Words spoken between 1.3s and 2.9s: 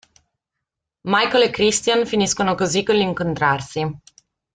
e Christian finiscono così